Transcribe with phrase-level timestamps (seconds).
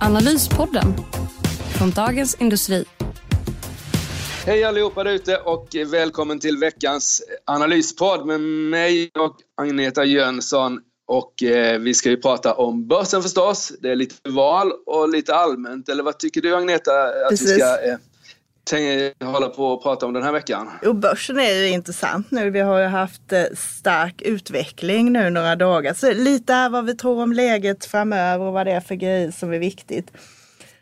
[0.00, 0.94] Analyspodden
[1.78, 2.84] från Dagens Industri.
[4.46, 10.80] Hej allihopa där ute och välkommen till veckans analyspodd med mig och Agneta Jönsson.
[11.06, 13.72] Och eh, vi ska ju prata om börsen förstås.
[13.80, 15.88] Det är lite val och lite allmänt.
[15.88, 17.50] Eller vad tycker du Agneta att Precis.
[17.50, 17.96] vi ska eh,
[19.24, 20.70] hålla på och prata om den här veckan?
[20.82, 22.50] Jo, börsen är ju intressant nu.
[22.50, 25.94] Vi har ju haft eh, stark utveckling nu några dagar.
[25.94, 29.30] Så lite här vad vi tror om läget framöver och vad det är för grejer
[29.30, 30.10] som är viktigt.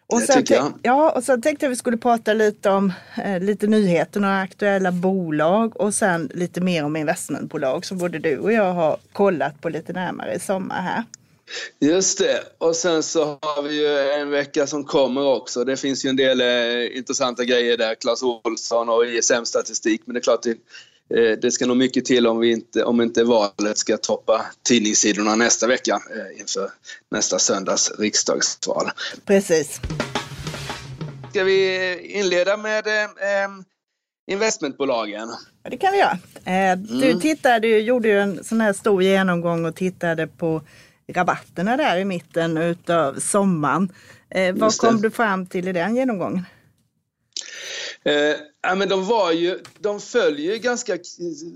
[0.09, 0.73] Och jag.
[0.83, 2.93] Ja, och sen tänkte jag vi skulle prata lite om
[3.25, 8.39] eh, lite nyheter, några aktuella bolag och sen lite mer om investmentbolag som både du
[8.39, 11.05] och jag har kollat på lite närmare i sommar här.
[11.81, 12.43] Just det.
[12.59, 15.65] Och sen så har vi ju en vecka som kommer också.
[15.65, 17.95] Det finns ju en del eh, intressanta grejer där.
[17.95, 20.03] Clas Olsson och ISM-statistik.
[20.05, 20.51] Men det är klart, det,
[21.21, 25.37] eh, det ska nog mycket till om, vi inte, om inte valet ska toppa tidningssidorna
[25.37, 26.71] nästa vecka eh, inför
[27.11, 28.91] nästa söndags riksdagsval.
[29.25, 29.81] Precis.
[31.31, 33.49] Ska vi inleda med eh,
[34.31, 35.29] investmentbolagen?
[35.63, 36.19] Ja, det kan vi göra.
[36.45, 37.21] Eh, du, mm.
[37.21, 40.63] tittade, du gjorde ju en sån här stor genomgång och tittade på
[41.13, 43.93] rabatterna där i mitten utav sommaren.
[44.31, 46.45] Eh, vad kom du fram till i den genomgången?
[48.07, 50.93] Eh, men de var ju, de följer ju ganska,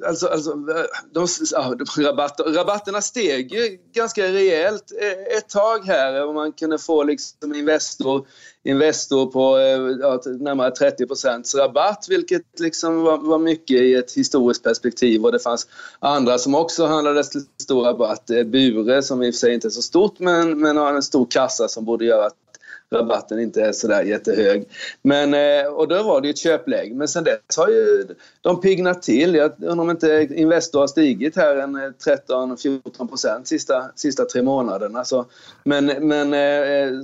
[0.07, 6.35] alltså, alltså de, de, rabatter, rabatterna steg ju ganska rejält eh, ett tag här och
[6.35, 8.27] man kunde få liksom Investor
[8.65, 14.63] Investor på eh, ja, närmare 30% rabatt vilket liksom var, var, mycket i ett historiskt
[14.63, 15.67] perspektiv och det fanns
[15.99, 18.31] andra som också handlade till stor rabatt.
[18.31, 21.03] Eh, Bure som i och för sig inte är så stort men, men har en
[21.03, 22.50] stor kassa som borde göra att
[22.91, 24.69] rabatten inte är sådär jättehög.
[25.03, 26.95] Men, eh, och då var det ju ett köpläge.
[26.95, 28.07] Men sen dess har ju
[28.41, 29.35] de piggnat till.
[29.35, 31.91] Jag undrar om inte Investor har stigit här en eh,
[32.29, 35.05] 13-14 procent sista, sista tre månaderna.
[35.05, 35.27] Så,
[35.65, 37.01] men, men, eh,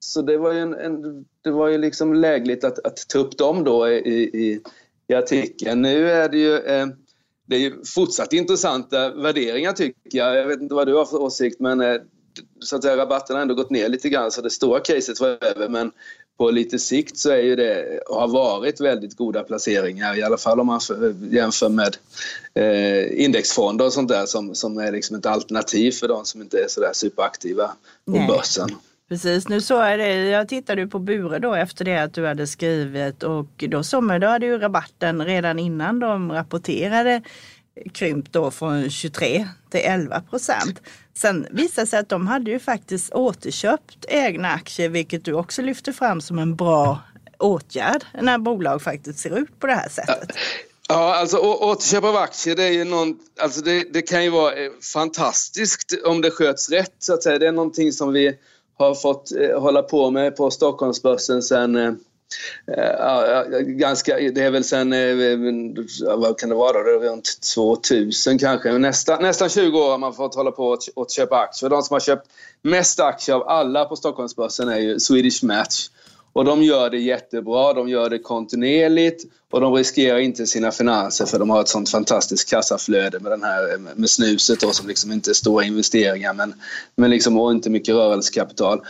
[0.00, 3.38] så det var ju, en, en, det var ju liksom lägligt att, att ta upp
[3.38, 4.60] dem då i, i,
[5.08, 5.82] i artikeln.
[5.82, 6.60] Nu är det ju
[7.46, 10.36] det är ju fortsatt intressanta värderingar tycker jag.
[10.36, 11.80] Jag vet inte vad du har för åsikt men
[12.60, 15.28] så att säga, rabatten har ändå gått ner lite grann så det stora caset var
[15.28, 15.92] över men
[16.38, 20.60] på lite sikt så är ju det, har varit väldigt goda placeringar i alla fall
[20.60, 20.80] om man
[21.30, 21.96] jämför med
[22.54, 26.58] eh, indexfonder och sånt där som, som är liksom ett alternativ för de som inte
[26.58, 27.70] är sådär superaktiva
[28.04, 28.26] på Nej.
[28.26, 28.68] börsen.
[29.08, 30.14] Precis, nu såg jag det.
[30.14, 34.20] Jag tittade på Bure då efter det att du hade skrivit och då såg man,
[34.20, 37.22] då hade ju rabatten redan innan de rapporterade
[37.92, 40.80] krympt då från 23 till 11 procent.
[41.20, 45.62] Sen visade det sig att de hade ju faktiskt återköpt egna aktier, vilket du också
[45.62, 47.00] lyfter fram som en bra
[47.38, 50.30] åtgärd när bolag faktiskt ser ut på det här sättet.
[50.88, 54.52] Ja, alltså återköp av aktier det är ju någon, alltså det, det, kan ju vara
[54.52, 57.38] eh, fantastiskt om det sköts rätt så att säga.
[57.38, 58.38] Det är någonting som vi
[58.78, 61.92] har fått eh, hålla på med på Stockholmsbörsen sedan eh,
[62.76, 68.78] Eh, ganska, det är väl sen, eh, eh, vad kan det vara runt 2000 kanske.
[68.78, 71.70] Nästa, nästan 20 år har man fått hålla på att köpa aktier.
[71.70, 72.28] De som har köpt
[72.62, 75.88] mest aktier av alla på Stockholmsbörsen är ju Swedish Match.
[76.32, 81.26] Och de gör det jättebra, de gör det kontinuerligt och de riskerar inte sina finanser
[81.26, 85.12] för de har ett sånt fantastiskt kassaflöde med, den här, med snuset då, som liksom
[85.12, 86.54] inte är stora investeringar men,
[86.96, 88.80] men liksom, och inte mycket rörelsekapital.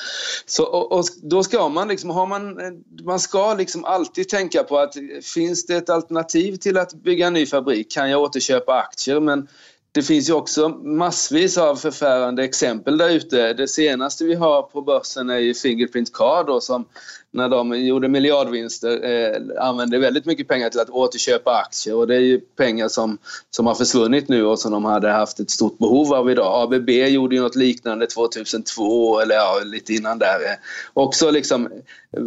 [0.47, 2.59] Så, och, och då ska man liksom, har man,
[3.05, 4.95] man ska liksom alltid tänka på att
[5.35, 7.91] finns det ett alternativ till att bygga en ny fabrik?
[7.91, 9.21] Kan jag återköpa aktier?
[9.21, 9.49] Men
[9.93, 13.53] det finns ju också massvis av förfärande exempel där ute.
[13.53, 16.85] Det senaste vi har på börsen är ju Fingerprint Card då, som
[17.31, 22.15] när de gjorde miljardvinster eh, använde väldigt mycket pengar till att återköpa aktier och det
[22.15, 23.19] är ju pengar som,
[23.51, 26.63] som har försvunnit nu och som de hade haft ett stort behov av idag.
[26.63, 30.45] ABB gjorde ju något liknande 2002 eller ja, lite innan där.
[30.45, 30.57] Eh,
[30.93, 32.23] också liksom eh,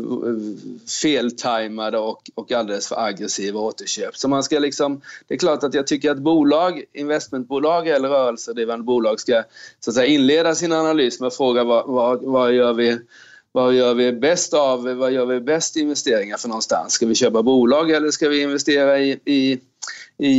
[1.01, 4.17] feltajmade och, och alldeles för aggressiva återköp.
[4.17, 8.83] Så man ska liksom, det är klart att jag tycker att bolag, investmentbolag eller rörelsedrivande
[8.83, 9.43] bolag ska
[9.79, 12.99] så att säga, inleda sin analys med att fråga vad, vad, vad gör vi
[13.51, 16.93] vad gör vi bäst av, vad gör vi bäst investeringar för någonstans?
[16.93, 19.59] Ska vi köpa bolag eller ska vi investera i, i,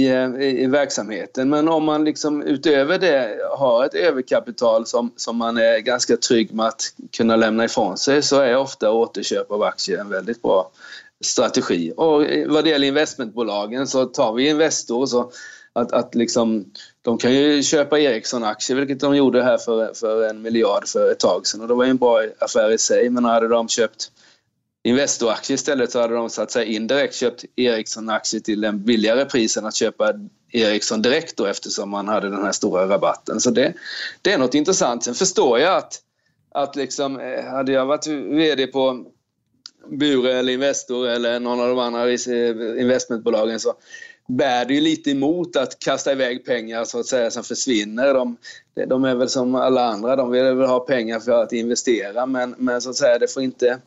[0.08, 1.48] eh, i, i, verksamheten?
[1.48, 6.54] Men om man liksom utöver det har ett överkapital som, som man är ganska trygg
[6.54, 6.82] med att
[7.16, 10.70] kunna lämna ifrån sig så är ofta återköp av aktier en väldigt bra
[11.24, 11.92] strategi.
[11.96, 15.30] Och vad det gäller investmentbolagen så tar vi Investor så
[15.72, 16.64] att, att liksom,
[17.02, 21.20] de kan ju köpa Ericsson-aktier, vilket de gjorde här för, för en miljard för ett
[21.20, 21.60] tag sedan.
[21.60, 24.10] Och det var ju en bra affär i sig, men hade de köpt
[24.84, 29.56] Investor-aktier istället så hade de så att säga indirekt köpt Ericsson-aktier till en billigare pris
[29.56, 30.12] än att köpa
[30.52, 33.40] Ericsson direkt då eftersom man hade den här stora rabatten.
[33.40, 33.74] Så det,
[34.22, 35.04] det är något intressant.
[35.04, 36.00] Sen förstår jag att,
[36.54, 39.06] att liksom, eh, hade jag varit VD på
[39.90, 42.10] Bure eller Investor eller någon av de andra
[42.80, 43.74] investmentbolagen så
[44.28, 48.14] bär det ju lite emot att kasta iväg pengar så att säga som försvinner.
[48.14, 48.36] De,
[48.86, 52.54] de är väl som alla andra, de vill väl ha pengar för att investera men,
[52.58, 53.78] men så att säga det får inte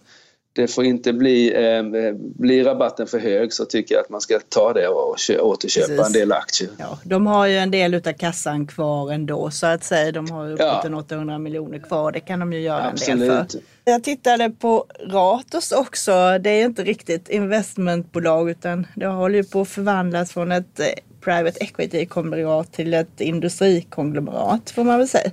[0.56, 1.84] det får inte bli, eh,
[2.16, 6.06] bli rabatten för hög så tycker jag att man ska ta det och återköpa Precis.
[6.06, 6.70] en del aktier.
[6.78, 10.12] Ja, de har ju en del utav kassan kvar ändå så att säga.
[10.12, 10.98] De har uppåt ja.
[10.98, 12.12] 800 miljoner kvar.
[12.12, 13.22] Det kan de ju göra Absolut.
[13.22, 13.60] en del för.
[13.84, 16.12] Jag tittade på Ratos också.
[16.42, 20.86] Det är inte riktigt investmentbolag utan det håller ju på att förvandlas från ett eh,
[21.22, 25.32] private equity-konglomerat till ett industrikonglomerat får man väl säga.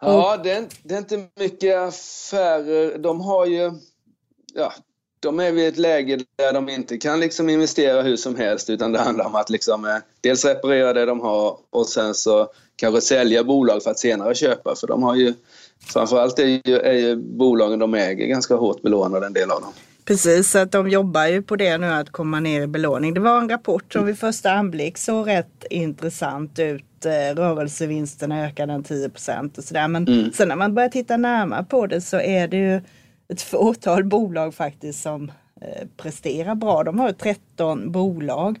[0.00, 2.98] Ja, det är, det är inte mycket affärer.
[2.98, 3.72] De har ju
[4.56, 4.72] ja,
[5.20, 8.92] de är vid ett läge där de inte kan liksom investera hur som helst utan
[8.92, 13.00] det handlar om att liksom, eh, dels reparera det de har och sen så kanske
[13.00, 14.74] sälja bolag för att senare köpa.
[14.76, 15.34] För de har ju,
[15.80, 19.72] framförallt är ju, är ju bolagen de äger ganska hårt belånade en del av dem.
[20.04, 23.14] Precis, så att de jobbar ju på det nu att komma ner i belåning.
[23.14, 27.04] Det var en rapport som vid första anblick såg rätt intressant ut.
[27.04, 29.88] Eh, rörelsevinsterna ökade en 10 procent och sådär.
[29.88, 30.32] Men mm.
[30.32, 32.80] sen när man börjar titta närmare på det så är det ju
[33.28, 36.84] ett fåtal bolag faktiskt som eh, presterar bra.
[36.84, 38.58] De har 13 bolag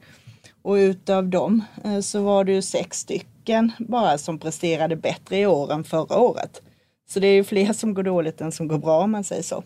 [0.62, 5.46] och utav dem eh, så var det ju sex stycken bara som presterade bättre i
[5.46, 6.62] år än förra året.
[7.08, 9.42] Så det är ju fler som går dåligt än som går bra om man säger
[9.42, 9.62] så.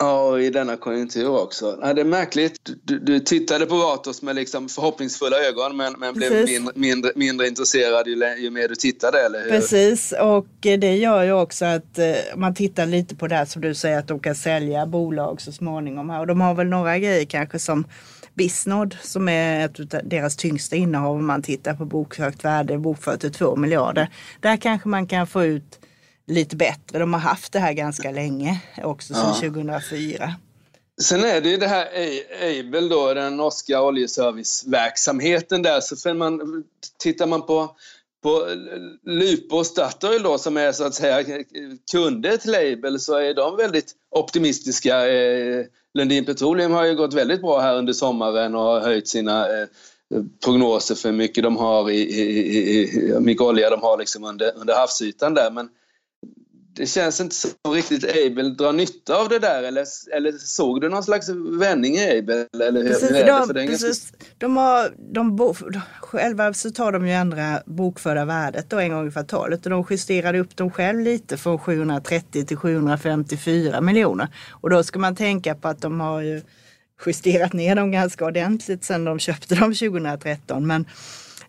[0.00, 1.78] Ja, i denna konjunktur också.
[1.82, 2.60] Ja, det är märkligt.
[2.84, 7.48] Du, du tittade på Ratos med liksom förhoppningsfulla ögon men, men blev mindre, mindre, mindre,
[7.48, 9.50] intresserad ju, ju, mer du tittade, eller hur?
[9.50, 13.62] Precis, och det gör ju också att eh, man tittar lite på det här som
[13.62, 16.10] du säger att de kan sälja bolag så småningom.
[16.10, 17.84] Och de har väl några grejer kanske som
[18.34, 23.20] Bisnod som är ett av deras tyngsta innehav om man tittar på bokhögt värde, bokfört
[23.20, 24.08] till 2 miljarder.
[24.40, 25.78] Där kanske man kan få ut
[26.28, 26.98] lite bättre.
[26.98, 29.48] De har haft det här ganska länge, också sedan ja.
[29.48, 30.34] 2004.
[31.00, 31.88] Sen är det ju det här
[32.42, 35.80] Aibel då, den norska oljeserviceverksamheten där.
[35.80, 36.64] Så man,
[36.98, 37.76] tittar man på,
[38.22, 38.46] på
[39.06, 41.24] Lupo och Statoil då som är så att säga
[41.92, 45.08] kunder till Aibel så är de väldigt optimistiska.
[45.08, 45.64] Eh,
[45.94, 49.68] Lundin Petroleum har ju gått väldigt bra här under sommaren och har höjt sina eh,
[50.44, 54.52] prognoser för hur mycket de har i, i, i, mycket olja de har liksom under,
[54.56, 55.50] under havsytan där.
[55.50, 55.68] Men
[56.74, 59.86] det känns inte som riktigt Abel drar nytta av det där eller,
[60.16, 61.28] eller såg du någon slags
[61.60, 62.46] vändning i Abel?
[62.68, 65.54] Eller hur, precis, hur de, För det precis, de har, de bo,
[66.00, 69.84] själva så tar de ju ändra bokförda värdet då en gång i kvartalet och de
[69.90, 74.28] justerade upp dem själv lite från 730 till 754 miljoner.
[74.50, 76.42] Och då ska man tänka på att de har ju
[77.06, 80.66] justerat ner dem ganska ordentligt sedan de köpte dem 2013.
[80.66, 80.86] Men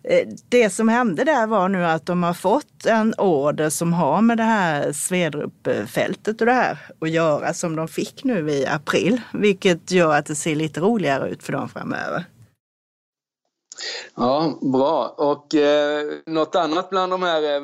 [0.02, 4.22] Eh, det som hände där var nu att de har fått en order som har
[4.22, 9.20] med det här svedrupfältet och det här att göra som de fick nu i april.
[9.32, 12.24] Vilket gör att det ser lite roligare ut för dem framöver.
[14.14, 15.14] Ja, bra.
[15.18, 17.62] Och eh, något annat bland de här eh,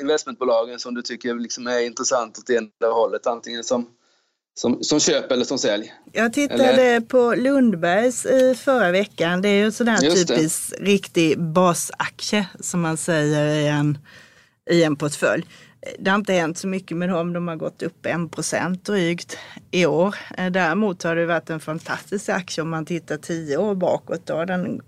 [0.00, 3.26] investmentbolagen som du tycker liksom är intressant åt ena hållet?
[3.26, 3.86] Antingen som
[4.60, 5.94] som, som köp eller som sälj.
[6.12, 7.00] Jag tittade eller?
[7.00, 9.42] på Lundbergs i förra veckan.
[9.42, 10.84] Det är ju en sån här typisk det.
[10.84, 13.98] riktig basaktie som man säger i en,
[14.70, 15.46] i en portfölj.
[15.98, 17.32] Det har inte hänt så mycket med dem.
[17.32, 19.38] De har gått upp 1 procent drygt
[19.70, 20.14] i år.
[20.50, 24.26] Däremot har det varit en fantastisk aktie om man tittar tio år bakåt.
[24.26, 24.80] Då den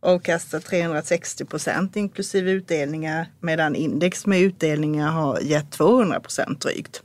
[0.00, 7.02] avkastat 360 procent inklusive utdelningar medan index med utdelningar har gett 200 procent drygt.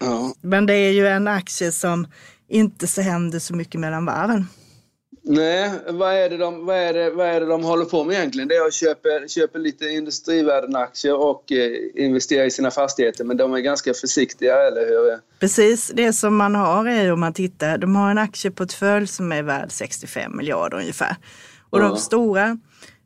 [0.00, 0.34] Ja.
[0.40, 2.06] Men det är ju en aktie som
[2.48, 4.46] inte så händer så mycket mellan varven.
[5.22, 8.16] Nej, vad är, det de, vad, är det, vad är det de håller på med
[8.16, 8.48] egentligen?
[8.48, 13.54] Det är att köpa, köpa lite industrivärden-aktier och eh, investera i sina fastigheter, men de
[13.54, 15.18] är ganska försiktiga, eller hur?
[15.40, 19.42] Precis, det som man har är om man tittar, de har en aktieportfölj som är
[19.42, 21.16] värd 65 miljarder ungefär.
[21.70, 21.88] Och ja.
[21.88, 22.58] de stora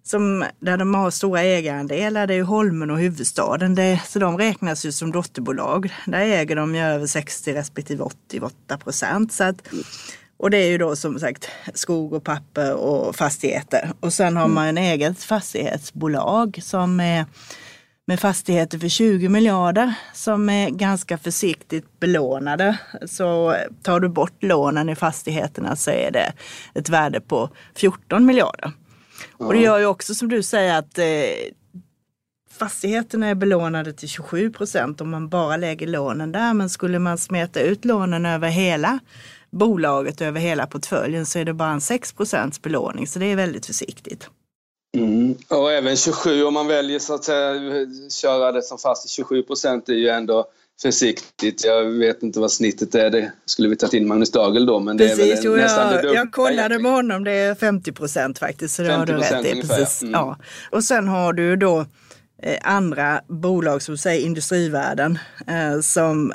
[0.06, 3.74] som, där de har stora ägarandelar, det är Holmen och huvudstaden.
[3.74, 5.94] Det, så de räknas ju som dotterbolag.
[6.06, 9.32] Där äger de ju över 60 respektive 88 procent.
[9.32, 9.68] Så att,
[10.36, 13.90] och det är ju då som sagt skog och papper och fastigheter.
[14.00, 17.26] Och sen har man en eget fastighetsbolag som är
[18.06, 22.78] med fastigheter för 20 miljarder som är ganska försiktigt belånade.
[23.06, 26.32] Så tar du bort lånen i fastigheterna så är det
[26.74, 28.72] ett värde på 14 miljarder.
[29.46, 31.04] Och det gör ju också som du säger att eh,
[32.50, 36.54] fastigheterna är belånade till 27 procent om man bara lägger lånen där.
[36.54, 38.98] Men skulle man smeta ut lånen över hela
[39.50, 43.06] bolaget, över hela portföljen så är det bara en 6 procents belåning.
[43.06, 44.28] Så det är väldigt försiktigt.
[44.96, 45.34] Mm.
[45.48, 47.54] Och även 27 om man väljer så att säga
[48.10, 50.46] köra det som fast 27 procent är ju ändå
[50.82, 51.64] försiktigt.
[51.64, 53.10] Jag vet inte vad snittet är.
[53.10, 54.80] Det skulle vi tagit in Magnus Dagel då.
[54.80, 57.32] Men precis, det är väl jo, nästan jag, det dubbla jag kollade med honom, det
[57.32, 58.74] är 50 procent faktiskt.
[58.74, 59.60] Så det har du 50% rätt i.
[59.60, 60.02] Precis.
[60.02, 60.12] mm.
[60.12, 60.38] Ja.
[60.70, 61.86] Och sen har du då
[62.42, 66.32] eh, andra bolag som säger Industrivärden eh, som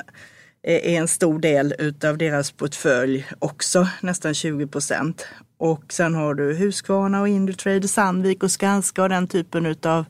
[0.62, 5.26] är en stor del utav deras portfölj också, nästan 20 procent.
[5.58, 10.04] Och sen har du Husqvarna och Indutrade, Sandvik och Skanska och den typen utav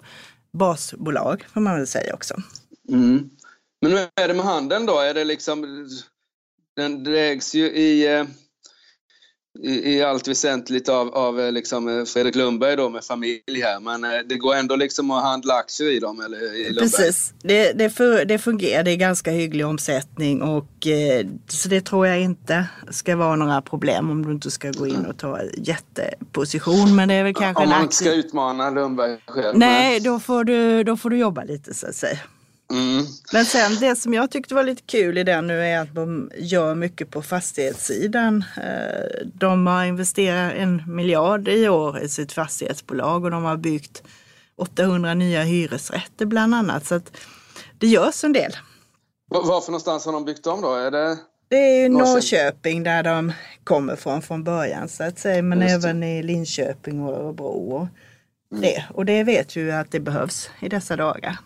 [0.52, 2.34] basbolag får man väl säga också.
[2.88, 3.30] Mm.
[3.82, 4.98] Men hur är det med handeln då?
[4.98, 5.86] Är det liksom,
[6.76, 8.24] den ägs ju i, eh,
[9.62, 13.80] i, i allt väsentligt av, av eh, liksom eh, Fredrik Lundberg då med familj här.
[13.80, 16.20] Men det går ändå liksom att handla aktier i dem?
[16.20, 16.90] Eller, i Lundberg.
[16.90, 18.82] Precis, det, det, för, det fungerar.
[18.82, 20.86] Det är ganska hygglig omsättning och
[21.48, 25.06] så det tror jag inte ska vara några problem om du inte ska gå in
[25.06, 26.96] och ta jätteposition.
[26.96, 29.58] Men det är väl kanske Om man inte ska utmana Lundberg själv.
[29.58, 32.18] Nej, då får, du, då får du jobba lite så att säga.
[32.70, 33.04] Mm.
[33.32, 36.30] Men sen det som jag tyckte var lite kul i den nu är att de
[36.38, 38.44] gör mycket på fastighetssidan.
[38.56, 44.02] Eh, De har investerat en miljard i år i sitt fastighetsbolag och de har byggt
[44.56, 46.86] 800 nya hyresrätter bland annat.
[46.86, 47.16] Så att
[47.78, 48.56] det görs en del.
[49.30, 50.74] Var- Varför någonstans har de byggt om då?
[50.74, 51.16] Är det...
[51.48, 52.82] Det är ju Norrköping.
[52.82, 53.32] Där de
[53.64, 55.42] kommer från från början så att säga.
[55.42, 57.88] Men även i Linköping och Örebro.
[58.50, 58.84] Och det.
[58.94, 61.36] och det vet vi ju att det behövs i dessa dagar.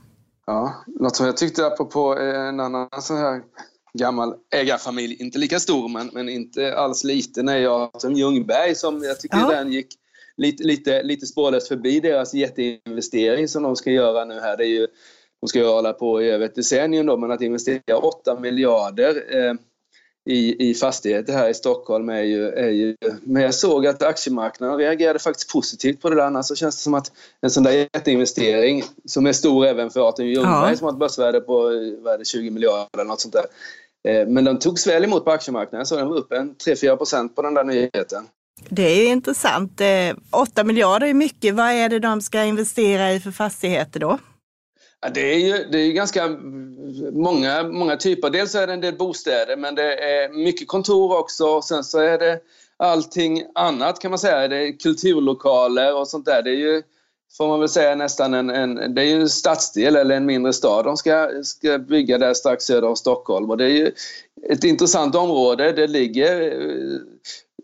[0.46, 3.42] Ja, något som jag tyckte apropå eh, en annan sån här
[3.98, 9.02] gammal ägarfamilj, inte lika stor men, men inte alls liten, är jag som Ljungberg som
[9.02, 9.50] jag tycker Ja.
[9.50, 9.86] den gick
[10.36, 14.56] lite, lite, lite spårlöst förbi deras jätteinvestering som de ska göra nu här.
[14.56, 14.86] Det är ju,
[15.40, 19.36] de ska ju hålla på i över ett decennium då, men att investera 8 miljarder
[19.36, 19.54] eh,
[20.26, 22.96] i, i fastigheter här i Stockholm är ju, är ju...
[23.22, 26.22] Men jag såg att aktiemarknaden reagerade faktiskt positivt på det där.
[26.26, 30.08] Annars så känns det som att en sån där jätteinvestering som är stor även för
[30.08, 30.76] Arthur Ljungberg Ja.
[30.76, 33.44] som har ett börsvärde på eh, vad är det, 20 miljarder eller något sånt där.
[34.08, 37.36] Eh, Men de togs väl emot på aktiemarknaden så de var upp en 3-4 procent
[37.36, 38.24] på den där nyheten.
[38.68, 39.80] Det är ju intressant.
[39.80, 39.86] Eh,
[40.30, 41.54] 8 miljarder är mycket.
[41.54, 44.18] Vad är det de ska investera i för fastigheter då?
[45.04, 46.28] Ja, det, är ju, det är ju ganska
[47.12, 48.30] många, många typer.
[48.30, 51.62] Dels är det en del bostäder men det är mycket kontor också.
[51.62, 52.40] Sen så är det
[52.76, 54.48] allting annat kan man säga.
[54.48, 56.42] Det är kulturlokaler och sånt där.
[56.42, 56.82] Det är ju,
[57.36, 60.52] får man väl säga, nästan en, en, det är ju en stadsdel eller en mindre
[60.52, 63.50] stad de ska, ska bygga där strax söder om Stockholm.
[63.50, 63.92] Och det är ju
[64.50, 65.72] ett intressant område.
[65.72, 66.98] Det ligger eh,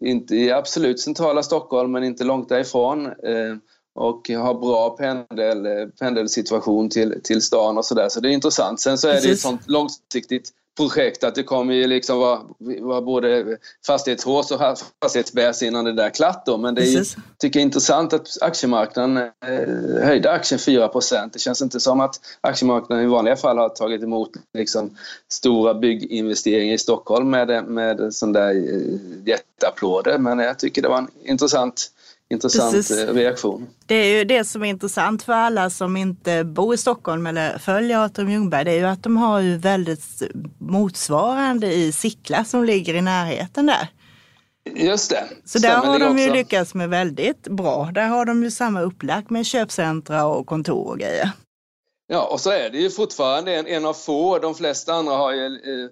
[0.08, 3.06] inte i absolut centrala Stockholm men inte långt därifrån.
[3.06, 3.56] Eh,
[4.00, 8.08] och har bra pendel, pendelsituation till, till stan och sådär.
[8.08, 8.80] Så det är intressant.
[8.80, 9.42] Sen så är det ju ett Precis.
[9.42, 12.40] sånt långsiktigt projekt att det kommer ju liksom vara,
[12.80, 14.60] vara både fastighetshås och
[15.02, 16.56] fastighetsbäs innan det där är klart då.
[16.56, 17.16] Men det är ju, Precis.
[17.38, 22.20] tycker jag är intressant att aktiemarknaden eh, höjde aktien 4% Det känns inte som att
[22.40, 24.96] aktiemarknaden i vanliga fall har tagit emot liksom,
[25.28, 30.18] stora bygginvesteringar i Stockholm med, med sån där eh, jätteapplåder.
[30.18, 31.90] Men jag tycker det var en intressant,
[32.30, 32.98] intressant Precis.
[32.98, 33.66] eh, reaktion.
[33.86, 37.58] Det är ju det som är intressant för alla som inte bor i Stockholm eller
[37.58, 38.64] följer Artur Ljungberg.
[38.64, 40.22] Det är ju att de har ju väldigt
[40.58, 43.88] motsvarande i Sickla som ligger i närheten där.
[44.74, 45.28] Just det.
[45.44, 47.90] Så där Stämmer har de ju lyckats med väldigt bra.
[47.94, 51.30] Där har de ju samma upplagt med köpcentra och kontor och grejer.
[52.06, 54.38] Ja, och så är det ju fortfarande en, en av få.
[54.38, 55.90] De flesta andra har ju eh,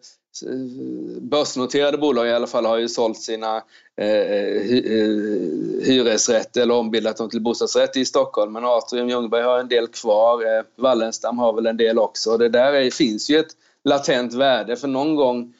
[1.20, 3.56] börsnoterade bolag i alla fall har ju sålt sina
[3.96, 8.52] eh, eh hy, eh, hyresrätter eller ombildat dem till bostadsrätt i Stockholm.
[8.52, 10.42] Men Atrium Ljungberg har en del kvar.
[10.42, 12.36] Eh, Wallenstam har väl en del också.
[12.36, 15.54] Det där är, finns ju ett latent värde för någon gång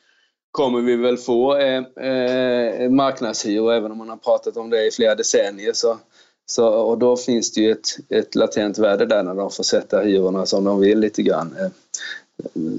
[0.50, 4.90] kommer vi väl få eh, eh, marknadshyror även om man har pratat om det i
[4.90, 5.73] flera decennier.
[5.73, 5.99] Så,
[6.47, 10.00] så, och då finns det ju ett, ett latent värde där när de får sätta
[10.00, 11.56] hyrorna som de vill lite grann.
[11.61, 11.70] Eh,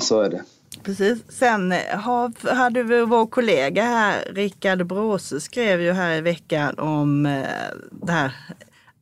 [0.02, 0.44] så är det.
[0.84, 1.24] Precis.
[1.30, 6.80] Sen eh, har, hade vi vår kollega här, Rickard Bråse, skrev ju här i veckan
[6.80, 7.44] om eh,
[7.92, 8.32] det här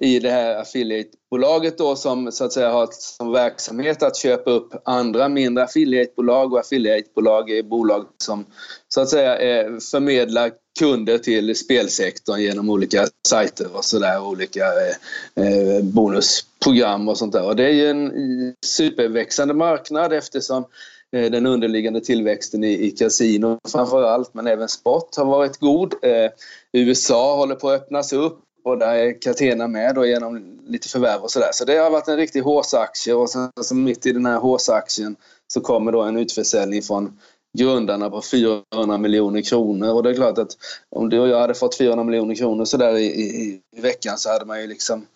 [0.00, 4.50] eh, i det här affiliatebolaget då som så att säga har som verksamhet att köpa
[4.50, 8.46] upp andra mindre affiliatebolag och affiliatebolag är bolag som
[8.88, 9.36] så att säga
[9.80, 17.32] förmedlar kunder till spelsektorn genom olika sajter och sådär, olika eh, eh, bonusprogram och sånt
[17.32, 17.44] där.
[17.44, 20.64] Och det är ju en superväxande marknad eftersom
[21.12, 25.94] eh, den underliggande tillväxten i, i kasino framför allt, men även sport har varit god.
[26.02, 26.30] Eh,
[26.72, 31.22] USA håller på att öppnas upp och där är Catena med då genom lite förvärv
[31.22, 31.50] och sådär.
[31.52, 35.16] Så det har varit en riktig håsaktie och sen så mitt i den här håsaktien
[35.48, 37.18] så kommer då en utförsäljning från
[37.56, 39.92] grundarna på 400 miljoner kronor.
[39.92, 40.56] Och det är klart att
[40.90, 44.30] om du och jag hade fått 400 miljoner kronor sådär i, i, i veckan så
[44.30, 45.06] hade man ju liksom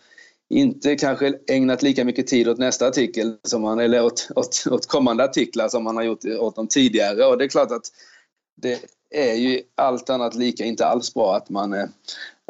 [0.50, 4.86] inte kanske ägnat lika mycket tid åt nästa artikel som man, eller åt, åt, åt
[4.86, 7.24] kommande artiklar som man har gjort åt de tidigare.
[7.24, 7.86] Och det är klart att
[8.56, 8.80] det
[9.10, 11.88] är ju allt annat lika inte alls bra att man är,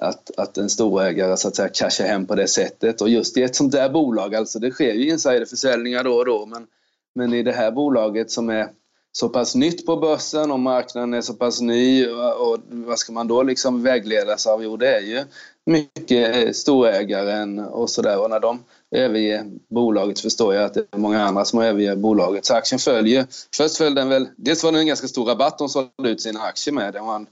[0.03, 3.01] att, att en storägare så att säga cashar hem på det sättet.
[3.01, 6.47] Och just i ett sånt där bolag, alltså det sker ju insiderförsäljningar då och då
[6.47, 6.67] men,
[7.15, 8.69] men i det här bolaget som är
[9.13, 13.29] så pass nytt på börsen och marknaden är så pass ny och vad ska man
[13.29, 14.65] då liksom vägledas av?
[14.65, 15.25] Jo, det är ju
[15.67, 21.25] mycket storägaren och sådär och när de överger bolaget förstår jag att det är många
[21.25, 22.47] andra som överger bolaget.
[22.47, 23.27] Så aktien följer.
[23.57, 26.41] Först föll den väl, dels var det en ganska stor rabatt de sålde ut sina
[26.41, 26.93] aktier med.
[26.93, 27.27] Den var en,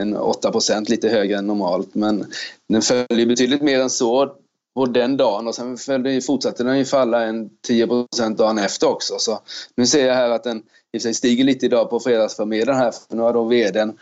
[0.00, 0.52] en 8
[0.88, 2.26] lite högre än normalt men
[2.68, 4.32] den följer betydligt mer än så
[4.74, 9.18] på den dagen och sen följde, fortsatte den ju falla en 10% dagen efter också.
[9.18, 9.40] Så
[9.74, 10.62] nu ser jag här att den
[10.92, 13.98] i sig stiger lite idag på fredagsförmiddagen här för nu har då vdn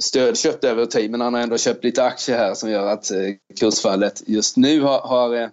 [0.00, 3.18] stödköpt över tid men han har ändå köpt lite aktier här som gör att eh,
[3.60, 5.48] kursfallet just nu har, har, eh,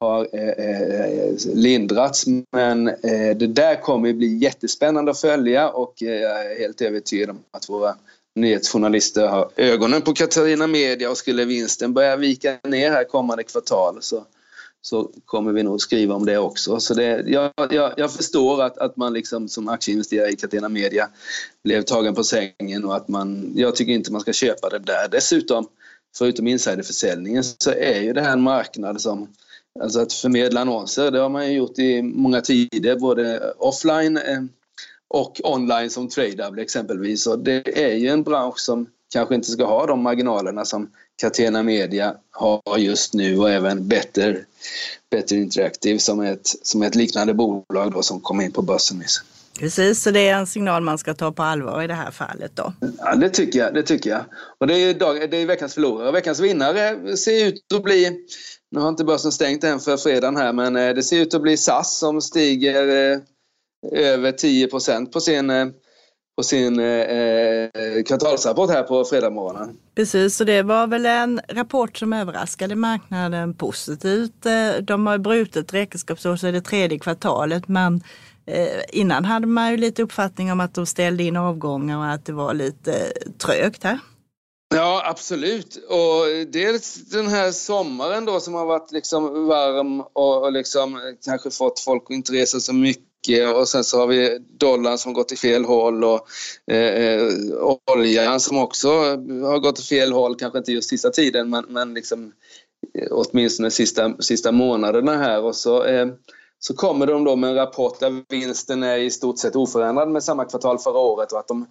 [0.00, 2.24] har eh, eh, lindrats.
[2.52, 7.30] Men eh, det där kommer bli jättespännande att följa och eh, jag är helt övertygad
[7.30, 7.94] om att våra
[8.34, 13.98] nyhetsjournalister har ögonen på Katarina Media och skulle vinsten börja vika ner här kommande kvartal
[14.00, 14.24] så,
[14.82, 16.80] så kommer vi nog skriva om det också.
[16.80, 21.08] Så det, jag, jag, jag förstår att, att man liksom som aktieinvesterare i Catena Media
[21.64, 25.08] blev tagen på sängen och att man, jag tycker inte man ska köpa det där.
[25.10, 25.66] Dessutom,
[26.16, 29.28] förutom insiderförsäljningen, så är ju det här en marknad som
[29.80, 34.42] Alltså att förmedla annonser, det har man ju gjort i många tider, både offline eh,
[35.14, 37.26] och online som Tradable exempelvis.
[37.26, 41.62] Och det är ju en bransch som kanske inte ska ha de marginalerna som Catena
[41.62, 44.44] Media har just nu och även Better,
[45.10, 48.62] Better Interactive som är ett, som är ett liknande bolag då som kom in på
[48.62, 49.22] börsen nyss.
[49.58, 52.56] Precis, så det är en signal man ska ta på allvar i det här fallet
[52.56, 52.72] då?
[52.98, 53.74] Ja, det tycker jag.
[53.74, 54.24] Det tycker jag.
[54.60, 56.12] Och det är, dag, det är veckans förlorare.
[56.12, 58.26] Veckans vinnare ser ut att bli,
[58.70, 61.42] nu har inte börsen stängt än för fredagen här, men eh, det ser ut att
[61.42, 63.18] bli SAS som stiger eh,
[63.92, 64.68] över 10
[65.12, 65.66] på sin eh,
[66.36, 69.76] på sin eh, kvartalsrapport här på fredagsmorgonen.
[69.94, 74.46] Precis, så det var väl en rapport som överraskade marknaden positivt.
[74.46, 78.02] Eh, de har brutit räkenskapsår i det tredje kvartalet men
[78.46, 82.26] eh, innan hade man ju lite uppfattning om att de ställde in avgångar och att
[82.26, 83.98] det var lite trögt här.
[84.74, 85.76] Ja, absolut.
[85.76, 91.50] Och dels den här sommaren då som har varit liksom varm och, och liksom kanske
[91.50, 95.12] fått folk att inte resa så mycket Eh, och sen så har vi dollarn som
[95.12, 96.28] gått i fel håll och
[96.70, 97.28] eh, eh,
[97.96, 101.94] oljan som också har gått i fel håll, kanske inte just sista tiden men, men
[101.94, 102.32] liksom
[102.98, 106.06] eh, åtminstone sista, sista månaderna här och så eh,
[106.58, 110.24] så kommer de då med en rapport där vinsten är i stort sett oförändrad med
[110.24, 111.66] samma kvartal förra året och att de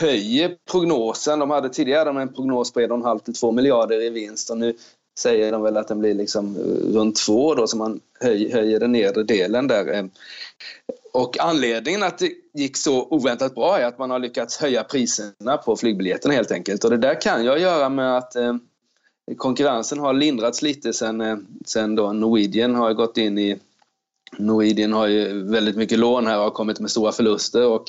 [0.00, 1.38] höjer prognosen.
[1.38, 4.74] De hade tidigare en prognos på 1,5 till 2 miljarder i vinst och nu
[5.20, 8.80] säger de väl att den blir liksom eh, runt 2 då så man höj, höjer
[8.80, 9.92] den nedre delen där.
[9.92, 10.04] Eh.
[11.12, 15.56] Och anledningen att det gick så oväntat bra är att man har lyckats höja priserna
[15.56, 16.84] på flygbiljetterna helt enkelt.
[16.84, 18.54] Och det där kan jag göra med att eh,
[19.36, 23.58] konkurrensen har lindrats lite sen, sen då Norwegian har gått in i
[24.38, 27.84] Norwegian har ju väldigt mycket lån här och har kommit med stora förluster och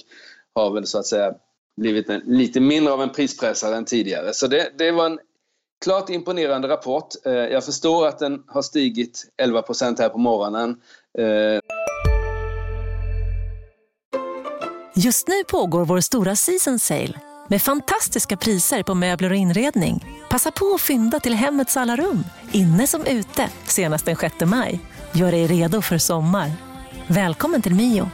[0.56, 1.34] har väl så att säga
[1.78, 4.34] blivit en, lite mindre av en prispressare än tidigare.
[4.34, 5.20] Så det, det var en
[5.82, 7.08] klart imponerande rapport.
[7.26, 10.70] Eh, jag förstår att den har stigit 11% här på morgonen.
[11.18, 11.60] Eh,
[14.96, 20.06] Just nu pågår vår stora season sale med fantastiska priser på möbler och inredning.
[20.30, 24.80] Passa på att fynda till hemmets alla rum, inne som ute, senast den 6 maj.
[25.12, 26.52] Gör dig redo för sommar.
[27.08, 28.10] Välkommen till Mio.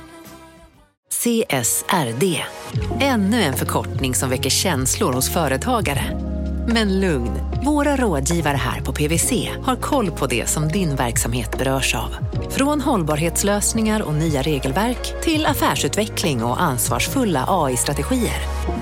[1.09, 2.43] CSRD,
[3.01, 6.26] ännu en förkortning som väcker känslor hos företagare.
[6.69, 7.31] Men lugn,
[7.65, 9.31] våra rådgivare här på PWC
[9.63, 12.15] har koll på det som din verksamhet berörs av.
[12.49, 18.41] Från hållbarhetslösningar och nya regelverk till affärsutveckling och ansvarsfulla AI-strategier.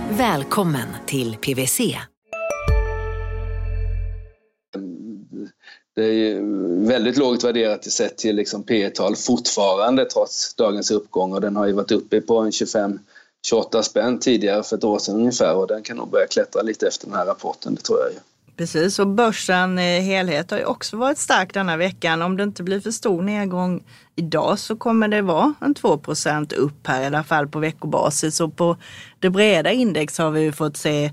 [0.10, 1.80] Välkommen till PWC.
[5.95, 6.41] Det är
[6.88, 11.67] väldigt lågt värderat sett till liksom P tal fortfarande trots dagens uppgång och den har
[11.67, 13.00] ju varit uppe på en 25
[13.45, 16.88] 28 spänn tidigare för ett år sedan ungefär och den kan nog börja klättra lite
[16.88, 18.19] efter den här rapporten, det tror jag ju.
[18.58, 22.21] Precis, och börsen i helhet har ju också varit stark denna veckan.
[22.21, 23.84] Om det inte blir för stor nedgång
[24.15, 26.01] idag så kommer det vara en 2
[26.58, 28.41] upp här i alla fall på veckobasis.
[28.41, 28.77] Och på
[29.19, 31.12] det breda index har vi ju fått se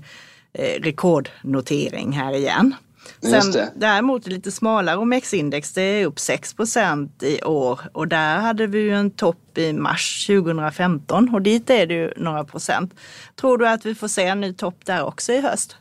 [0.53, 2.75] eh, rekordnotering här igen.
[3.21, 3.71] Sen det.
[3.75, 8.95] däremot lite smalare OMX-index, det är upp 6% i år och där hade vi ju
[8.95, 12.93] en topp i mars 2015 och dit är det ju några procent.
[13.35, 15.75] Tror du att vi får se en ny topp där också i höst?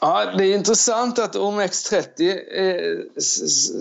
[0.00, 2.98] Ja, det är intressant att OMX30 eh,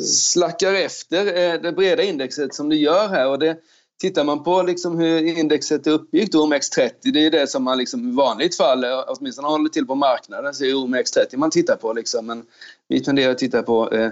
[0.02, 3.58] slackar efter eh, det breda indexet som det gör här och det
[4.02, 8.10] Tittar man på liksom hur indexet är uppbyggt, OMX30, det är det som man liksom
[8.10, 11.94] i vanligt fall, eh, åtminstone håller till på marknaden, så är OMX30 man tittar på.
[11.94, 12.26] Liksom.
[12.26, 12.44] Men
[12.88, 14.12] vi tenderar att titta på eh,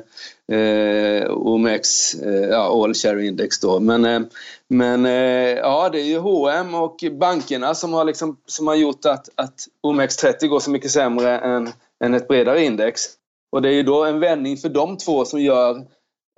[0.57, 3.79] eh, OMX, eh, ja, All Share Index då.
[3.79, 4.19] Men, eh,
[4.67, 9.05] men eh, ja, det är ju H&M och bankerna som har, liksom, som har gjort
[9.05, 11.69] att, att OMX30 går så mycket sämre än,
[12.03, 13.01] än ett bredare index.
[13.51, 15.85] Och det är ju då en vändning för de två som gör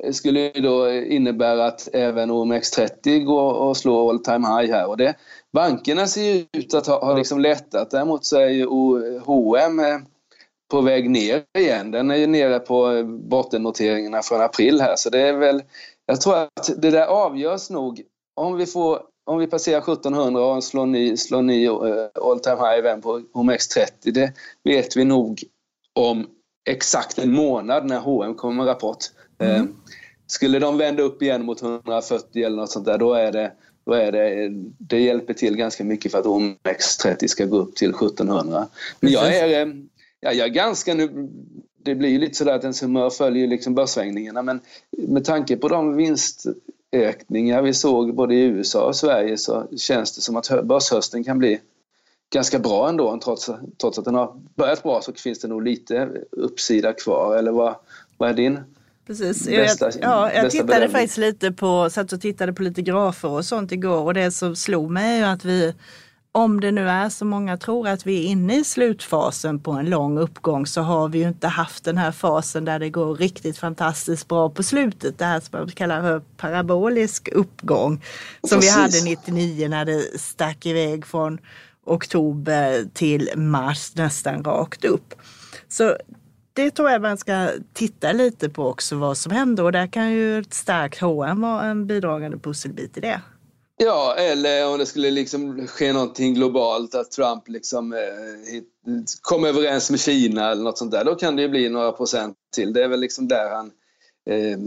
[0.03, 4.87] Eh, skulle då eh, innebära att även OMX30 går och slår all time high här.
[4.89, 5.15] Och det,
[5.53, 7.91] bankerna ser ju ut att ha, ha liksom lättat.
[7.91, 8.65] Däremot så är ju
[9.19, 9.81] H&M
[10.71, 11.91] på väg ner igen.
[11.91, 14.95] Den är ju nere på bottennoteringarna från april här.
[14.95, 15.63] Så det är väl,
[16.05, 18.01] jag tror att det där avgörs nog
[18.35, 22.77] om vi får om vi passerar 1700 och slår ny, slår ny all time high
[22.77, 24.33] även på OMX30, det
[24.63, 25.43] vet vi nog
[25.93, 26.27] om
[26.69, 28.97] exakt en månad när H&M kommer med rapport.
[29.39, 29.55] Mm.
[29.55, 29.65] Eh,
[30.27, 33.51] skulle de vända upp igen mot 140 eller något sånt där, då är det,
[33.85, 37.89] då är det, det hjälper till ganska mycket för att OMX30 ska gå upp till
[37.89, 38.67] 1700.
[38.99, 39.73] Men jag är, eh,
[40.19, 41.29] ja, jag är ganska nu,
[41.83, 44.59] det blir ju lite sådär att ens humör följer liksom börssvängningarna men
[44.91, 50.21] med tanke på de vinstökningar vi såg både i USA och Sverige så känns det
[50.21, 51.59] som att börshösten kan bli
[52.29, 53.19] ganska bra ändå.
[53.23, 53.49] Trots,
[53.81, 57.37] trots att den har börjat bra så finns det nog lite uppsida kvar.
[57.37, 57.75] Eller vad,
[58.17, 58.59] vad är din
[59.07, 59.45] Precis.
[59.45, 60.91] Bästa, jag, ja, jag tittade bedömning.
[60.91, 64.55] faktiskt lite på, satt och tittade på lite grafer och sånt igår och det som
[64.55, 65.73] slog mig är ju att vi,
[66.31, 69.89] om det nu är så många tror att vi är inne i slutfasen på en
[69.89, 73.57] lång uppgång så har vi ju inte haft den här fasen där det går riktigt
[73.57, 75.17] fantastiskt bra på slutet.
[75.17, 78.03] Det här som man kallar för parabolisk uppgång.
[78.47, 78.77] Som Precis.
[78.77, 81.39] vi hade 99 när det stack iväg från
[81.85, 85.13] oktober till mars nästan rakt upp.
[85.67, 85.97] Så
[86.57, 90.11] det tror jag man ska titta lite på också vad som händer och där kan
[90.11, 93.21] ju ett starkt H&M vara en bidragande pusselbit i det.
[93.77, 97.99] Ja, eller om det skulle liksom ske någonting globalt, att Trump liksom eh,
[99.21, 102.35] kom överens med Kina eller något sånt där, då kan det ju bli några procent
[102.55, 102.73] till.
[102.73, 103.71] Det är väl liksom där han...
[104.29, 104.57] Eh,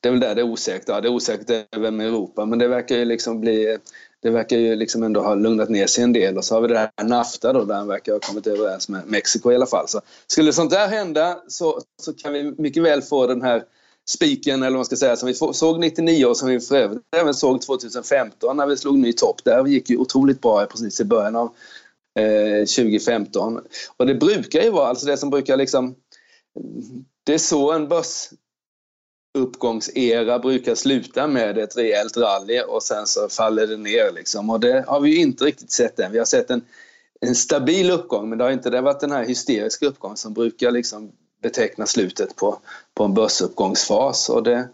[0.00, 0.88] det är väl där det är osäkert.
[0.88, 3.78] Ja, det är osäkert även med Europa, men det verkar ju liksom bli
[4.22, 6.68] det verkar ju liksom ändå ha lugnat ner sig en del och så har vi
[6.68, 9.88] det här NAFTA då där han verkar ha kommit överens med Mexiko i alla fall.
[9.88, 13.64] Så skulle sånt där hända så, så kan vi mycket väl få den här
[14.08, 17.02] spiken eller vad man ska säga som vi såg 99 och som vi för övrigt
[17.16, 19.44] även såg 2015 när vi slog ny topp.
[19.44, 21.54] Där gick ju otroligt bra precis i början av
[22.18, 23.60] eh, 2015.
[23.96, 25.94] Och det brukar ju vara, alltså det som brukar liksom
[27.24, 28.28] det är så en börs
[29.36, 34.12] uppgångsera brukar sluta med ett rejält rally och sen så faller det ner.
[34.12, 34.50] Liksom.
[34.50, 36.12] Och det har vi ju inte riktigt sett än.
[36.12, 36.62] Vi har sett en,
[37.20, 40.70] en stabil uppgång men det har inte det varit den här hysteriska uppgången som brukar
[40.70, 42.58] liksom beteckna slutet på,
[42.94, 44.28] på en börsuppgångsfas.
[44.28, 44.68] Och det,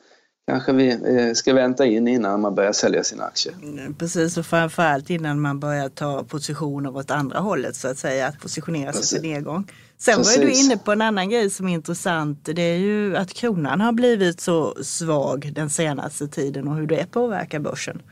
[0.46, 3.55] kanske vi eh, ska vänta in innan man börjar sälja sina aktier.
[3.62, 8.26] Mm, precis och framförallt innan man börjar ta positioner åt andra hållet så att säga,
[8.26, 9.66] att positionera sig för nedgång.
[9.98, 10.38] Sen Precis.
[10.38, 12.44] var du inne på en annan grej som är intressant.
[12.44, 17.11] Det är ju att kronan har blivit så svag den senaste tiden och hur det
[17.11, 18.02] påverkar börsen.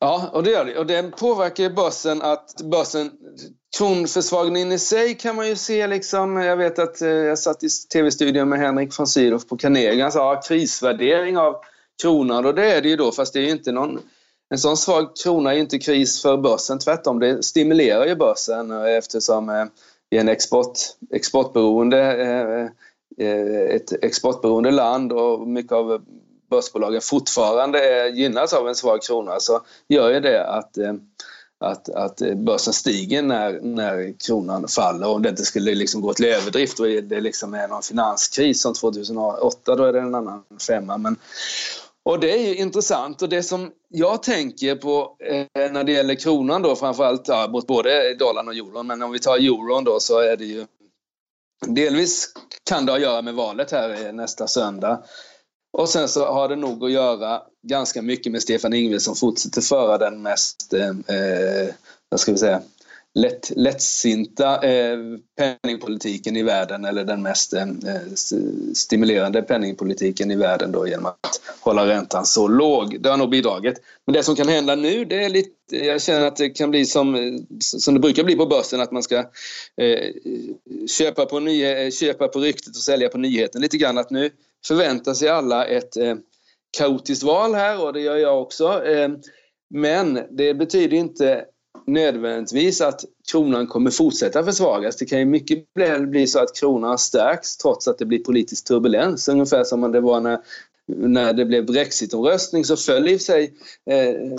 [0.00, 0.78] Ja, och det gör det.
[0.78, 3.10] Och den påverkar börsen att börsen
[3.76, 7.68] Kronförsvagningen i sig kan man ju se liksom, jag vet att eh, jag satt i
[7.92, 11.56] tv-studion med Henrik von Sydow på Carnegie, han sa ja, krisvärdering av
[12.02, 14.00] kronan och det är det ju då fast det är ju inte någon
[14.50, 17.18] en sån svag krona är ju inte kris för börsen, tvärtom.
[17.18, 19.64] Det stimulerar ju börsen eh, eftersom eh,
[20.10, 20.78] vi är en export,
[21.12, 22.70] exportberoende,
[23.70, 26.04] ett exportberoende land och mycket av
[26.54, 30.94] börsbolagen fortfarande gynnas av en svag krona så gör ju det att eh,
[31.60, 35.08] att, att eh, börsen stiger när, när kronan faller.
[35.08, 38.74] Om det inte skulle liksom gå till överdrift och det liksom är någon finanskris som
[38.74, 40.98] 2008, då är det en annan femma.
[40.98, 41.16] Men,
[42.02, 46.14] och det är ju intressant och det som jag tänker på eh, när det gäller
[46.14, 50.00] kronan då framförallt ja, mot både dollarn och euron, men om vi tar euron då
[50.00, 50.66] så är det ju
[51.66, 52.28] delvis
[52.64, 55.02] kan det ha att göra med valet här eh, nästa söndag.
[55.76, 59.60] Och sen så har det nog att göra ganska mycket med Stefan Ingves som fortsätter
[59.60, 61.74] föra den mest, eh, eh,
[62.08, 62.62] vad ska vi säga,
[63.14, 64.98] lätt, lättsinta eh,
[65.38, 67.66] penningpolitiken i världen eller den mest eh,
[68.74, 73.00] stimulerande penningpolitiken i världen då genom att hålla räntan så låg.
[73.00, 73.80] Det har nog bidragit.
[74.06, 76.86] Men det som kan hända nu det är lite, jag känner att det kan bli
[76.86, 77.20] som, eh,
[77.60, 79.18] som det brukar bli på börsen att man ska
[79.76, 80.12] eh,
[80.98, 83.98] köpa, på ny, eh, köpa på ryktet och sälja på nyheten lite grann.
[83.98, 84.30] Att nu
[84.66, 86.14] förväntar sig alla ett eh,
[86.78, 88.84] kaotiskt val här och det gör jag också.
[88.84, 89.10] Eh,
[89.70, 91.44] men det betyder inte
[91.86, 93.00] nödvändigtvis att
[93.30, 94.96] kronan kommer fortsätta försvagas.
[94.96, 98.66] Det kan ju mycket väl bli så att kronan stärks trots att det blir politisk
[98.66, 99.28] turbulens.
[99.28, 100.38] Ungefär som det var när,
[100.86, 103.54] när det blev brexitomröstning så föll i sig
[103.90, 104.38] eh,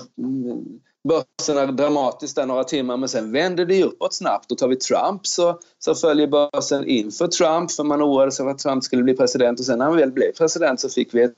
[1.08, 5.28] börserna dramatiskt där några timmar men sen vänder det uppåt snabbt och tar vi Trump
[5.28, 9.14] så, så följer börsen inför Trump för man oroade sig för att Trump skulle bli
[9.14, 11.34] president och sen när han väl blev president så fick vi ett,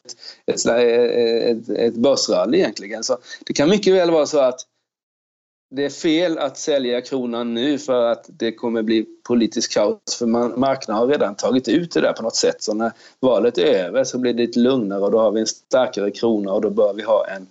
[0.45, 3.03] ett, ett, ett börsrally egentligen.
[3.03, 4.59] Så det kan mycket väl vara så att
[5.75, 10.25] det är fel att sälja kronan nu för att det kommer bli politisk kaos för
[10.25, 12.63] man, marknaden har redan tagit ut det där på något sätt.
[12.63, 15.47] Så när valet är över så blir det lite lugnare och då har vi en
[15.47, 17.47] starkare krona och då bör vi ha en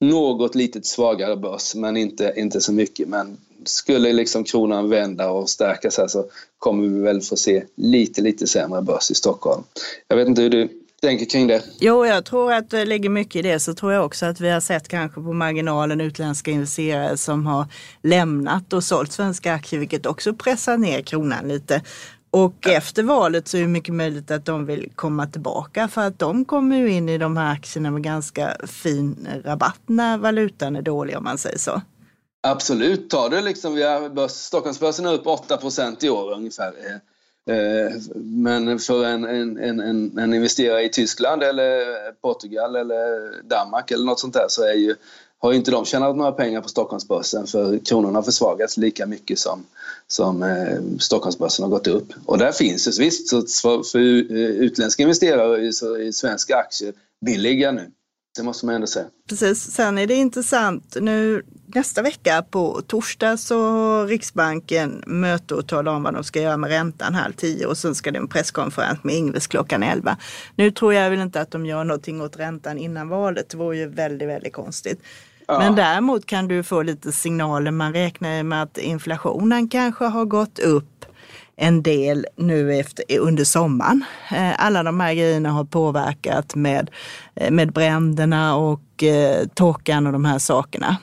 [0.00, 3.08] något litet svagare börs men inte, inte så mycket.
[3.08, 6.24] Men skulle liksom kronan vända och stärkas här så
[6.58, 9.62] kommer vi väl få se lite, lite sämre börs i Stockholm.
[10.08, 10.68] Jag vet inte hur du
[11.00, 11.62] tänker kring det?
[11.80, 13.60] Jo, jag tror att det ligger mycket i det.
[13.60, 17.66] Så tror jag också att vi har sett kanske på marginalen utländska investerare som har
[18.02, 21.82] lämnat och sålt svenska aktier, vilket också pressar ner kronan lite.
[22.36, 22.72] Och ja.
[22.72, 26.44] efter valet så är det mycket möjligt att de vill komma tillbaka för att de
[26.44, 31.16] kommer ju in i de här aktierna med ganska fin rabatt när valutan är dålig
[31.16, 31.80] om man säger så.
[32.42, 36.72] Absolut, ta det liksom, vi har Stockholmsbörsen är upp 8% i år ungefär.
[37.50, 44.04] Eh, men för en, en, en, en investerare i Tyskland eller Portugal eller Danmark eller
[44.04, 44.94] något sånt där så är ju,
[45.38, 49.64] har inte de tjänat några pengar på Stockholmsbörsen för kronan har försvagats lika mycket som,
[50.06, 52.12] som eh, Stockholmsbörsen har gått upp.
[52.26, 56.92] Och där finns det visst, så för, för utländska investerare så är svenska aktier
[57.26, 57.90] billiga nu.
[58.36, 59.06] Det måste man ändå säga.
[59.28, 59.70] Precis.
[59.70, 65.92] Sen är det intressant nu nästa vecka på torsdag så har Riksbanken möte och talar
[65.92, 69.04] om vad de ska göra med räntan halv tio och sen ska det en presskonferens
[69.04, 70.16] med Ingves klockan elva.
[70.56, 73.48] Nu tror jag väl inte att de gör någonting åt räntan innan valet.
[73.48, 75.02] Det vore ju väldigt, väldigt konstigt.
[75.46, 75.58] Ja.
[75.58, 77.70] Men däremot kan du få lite signaler.
[77.70, 81.04] Man räknar med att inflationen kanske har gått upp
[81.56, 84.04] en del nu efter, under sommaren.
[84.32, 86.90] Eh, alla de här grejerna har påverkat med,
[87.34, 90.96] eh, med bränderna och eh, torkan och de här sakerna.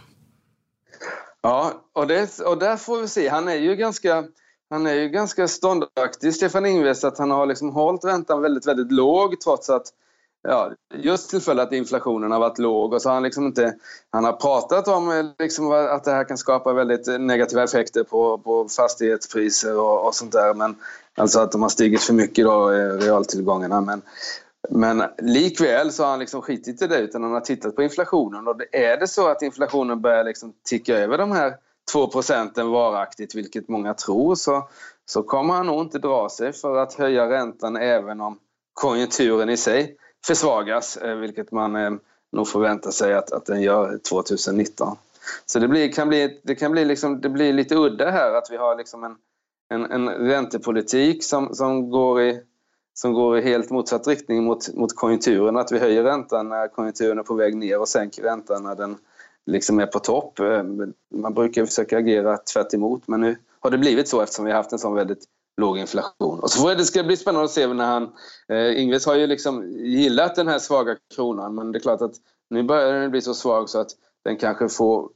[1.42, 3.30] Ja, och, det, och där får vi se.
[3.30, 4.24] Han är ju ganska,
[4.70, 8.92] han är ju ganska ståndaktig, Stefan Ingves, att han har liksom hållit räntan väldigt, väldigt
[8.92, 9.86] låg trots att
[10.44, 13.76] ja, just tillfälle att inflationen har varit låg och så har han liksom inte...
[14.10, 18.04] Han har pratat om eh, liksom att det här kan skapa väldigt eh, negativa effekter
[18.04, 20.54] på, på fastighetspriser och, och sånt där.
[20.54, 20.76] Men,
[21.18, 23.82] alltså att de har stigit för mycket då, eh, realtillgångarna.
[23.82, 24.02] Men,
[24.70, 28.48] men likväl så har han liksom skitit i det utan han har tittat på inflationen
[28.48, 31.54] och är det så att inflationen börjar liksom ticka över de här
[31.92, 34.70] 2 procenten varaktigt, vilket många tror, så,
[35.06, 38.40] så kommer han nog inte dra sig för att höja räntan även om
[38.74, 41.92] konjunkturen i sig försvagas, eh, vilket man eh,
[42.32, 44.98] nog förväntar sig att, att den gör 2019.
[45.46, 48.48] Så det, blir, kan bli, det kan bli, liksom, det blir lite udda här att
[48.52, 49.16] vi har liksom en,
[49.70, 52.42] en, en räntepolitik som, som, går i,
[52.94, 55.58] som går i helt motsatt riktning mot, mot konjunkturen.
[55.58, 58.98] Att vi höjer räntan när konjunkturen är på väg ner och sänker räntan när den
[59.46, 60.40] liksom är på topp.
[60.40, 60.64] Eh,
[61.16, 64.58] man brukar försöka agera tvärt emot, men nu har det blivit så eftersom vi har
[64.58, 65.24] haft en sån väldigt
[65.58, 66.39] låg inflation.
[66.39, 68.12] Och så får det ska bli spännande att se när han...
[68.48, 72.16] Eh, Ingves har ju liksom gillat den här svaga kronan men det är klart att
[72.50, 73.92] nu börjar den bli så svag så att
[74.24, 75.10] den kanske får,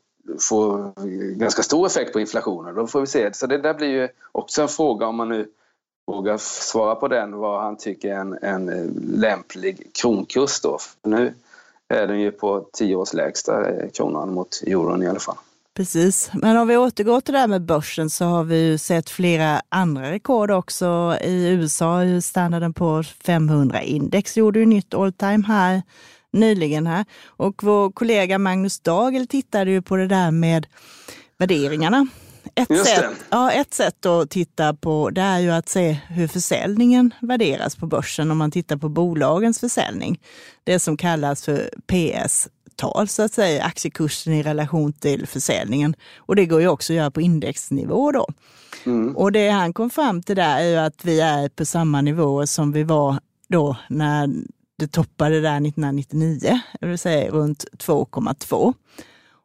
[0.49, 0.93] får
[1.35, 2.75] ganska stor effekt på inflationen.
[2.75, 3.33] Då får vi se.
[3.33, 5.49] Så det där blir ju också en fråga om man nu
[6.07, 8.85] vågar svara på den vad han tycker är en, en eh,
[9.19, 10.77] lämplig kronkurs då.
[10.77, 11.33] För nu
[11.87, 15.37] är den ju på tio års lägsta eh, kronan mot euron i alla fall.
[15.77, 19.09] Precis, men om vi återgår till det här med börsen så har vi ju sett
[19.09, 21.17] flera andra rekord också.
[21.23, 25.81] I USA, standarden på 500-index gjorde ju nytt all time high
[26.33, 27.05] nyligen här.
[27.25, 30.67] Och vår kollega Magnus Dagel tittade ju på det där med
[31.37, 32.07] värderingarna.
[32.55, 37.13] Ett sätt, ja, ett sätt att titta på det är ju att se hur försäljningen
[37.21, 40.19] värderas på börsen om man tittar på bolagens försäljning.
[40.63, 41.69] Det som kallas för
[42.77, 45.95] PS-tal, så att säga, aktiekursen i relation till försäljningen.
[46.17, 48.27] Och det går ju också att göra på indexnivå då.
[48.85, 49.17] Mm.
[49.17, 52.47] Och det han kom fram till där är ju att vi är på samma nivå
[52.47, 54.29] som vi var då när
[54.79, 58.73] det toppade där 1999, det vill säga runt 2,2.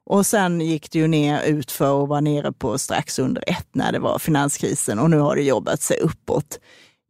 [0.05, 3.69] Och sen gick det ju ner ut för att vara nere på strax under ett
[3.73, 6.59] när det var finanskrisen och nu har det jobbat sig uppåt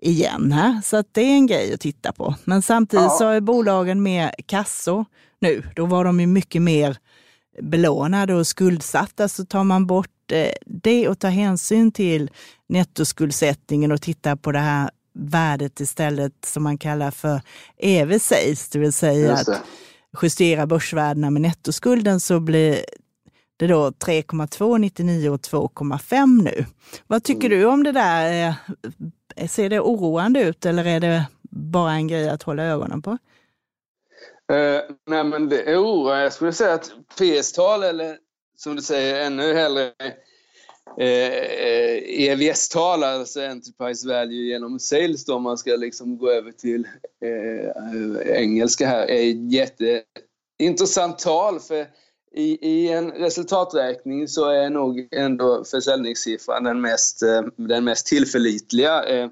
[0.02, 0.80] igen här.
[0.84, 2.34] Så att det är en grej att titta på.
[2.44, 3.16] Men samtidigt ja.
[3.18, 5.04] så är bolagen mer kassor
[5.42, 5.62] nu.
[5.76, 6.96] Då var de ju mycket mer
[7.62, 9.28] belånade och skuldsatta.
[9.28, 12.30] Så tar man bort eh, det och tar hänsyn till
[12.68, 17.40] nettoskuldsättningen och tittar på det här värdet istället som man kallar för
[17.76, 19.48] EV sales, det vill säga att
[20.22, 22.84] justera börsvärdena med nettoskulden så blir
[23.56, 26.66] det då 3,2, 99 och 2,5 nu.
[27.06, 27.58] Vad tycker mm.
[27.58, 28.54] du om det där?
[29.48, 33.18] Ser det oroande ut eller är det bara en grej att hålla ögonen på?
[34.52, 36.18] Uh, nej men det oroar.
[36.18, 38.18] Jag skulle säga att PS-tal eller
[38.56, 39.92] som du säger ännu hellre
[40.98, 46.52] eh, eh EVS-tal, alltså Enterprise Value genom Sales då, om man ska liksom gå över
[46.52, 46.88] till
[47.24, 51.60] eh, engelska här, är ett jätteintressant tal.
[51.60, 51.86] För
[52.34, 59.04] i, i en resultaträkning så är nog ändå försäljningssiffran den mest, eh, den mest tillförlitliga.
[59.04, 59.28] Eh,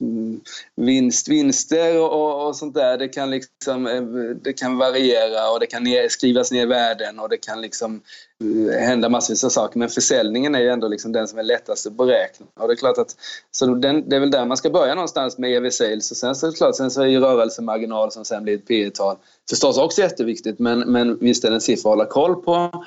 [0.00, 0.40] Mm,
[0.76, 4.02] vinst, vinster och, och, sånt där, det kan, liksom, eh,
[4.42, 8.00] det kan variera och det kan ner, skrivas ner värden och det kan liksom
[8.40, 9.78] eh, hända massvis av saker.
[9.78, 12.46] Men försäljningen är ju ändå liksom den som är lättast att beräkna.
[12.54, 13.16] Och det är klart att
[13.50, 16.34] så den, det är väl där man ska börja någonstans med EV sales och sen
[16.34, 19.16] så är det klart, sen så är ju rörelsemarginal som sen blir ett P tal
[19.48, 22.84] förstås också jätteviktigt men, men visst är det en siffra att hålla koll på.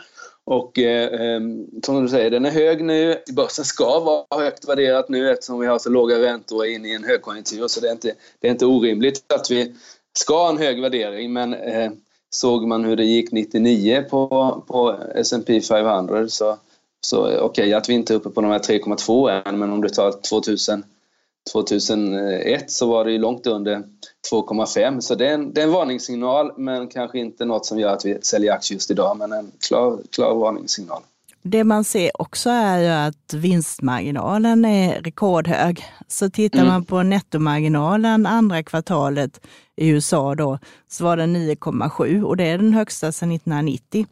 [0.49, 3.17] Och eh, ehm, som du säger, den är hög nu.
[3.31, 7.03] Börsen ska vara högt värderat nu eftersom vi har så låga räntor in i en
[7.03, 7.67] högkonjunktur.
[7.67, 9.75] Så det är inte, det är inte orimligt att vi
[10.19, 11.33] ska ha en hög värdering.
[11.33, 11.91] Men eh,
[12.29, 14.27] såg man hur det gick 99 på,
[14.67, 16.57] på S&P 500 så,
[17.01, 19.59] så okej okay, att vi inte är uppe på de här 3,2 än.
[19.59, 20.83] Men om du tar 2000
[21.53, 23.83] 2001 så var det ju långt under
[24.31, 27.93] 2,5 så det är, en, det är en varningssignal men kanske inte något som gör
[27.93, 31.01] att vi säljer aktier just idag men en klar, klar varningssignal.
[31.41, 35.83] Det man ser också är ju att vinstmarginalen är rekordhög.
[36.07, 36.71] Så tittar mm.
[36.71, 39.41] man på nettomarginalen andra kvartalet
[39.75, 44.05] i USA då, så var den 9,7 och det är den högsta sedan 1990.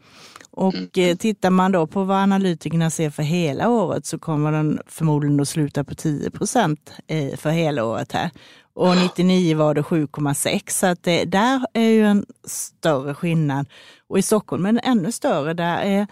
[0.58, 0.90] Och mm.
[0.96, 5.40] eh, tittar man då på vad analytikerna ser för hela året så kommer den förmodligen
[5.40, 8.32] att sluta på 10 procent eh, för hela året här.
[8.74, 13.68] Och 99 var det 7,6 så att det, där är ju en större skillnad.
[14.10, 15.54] Och i Stockholm är den ännu större.
[15.54, 16.08] Där är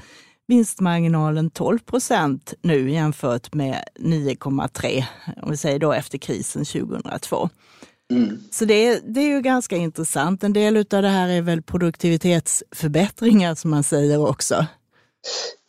[0.48, 5.04] vinstmarginalen 12 procent nu jämfört med 9,3
[5.42, 7.50] om vi säger då efter krisen 2002.
[8.14, 8.40] Mm.
[8.52, 10.44] Så det, det är ju ganska intressant.
[10.44, 14.66] En del av det här är väl produktivitetsförbättringar som man säger också.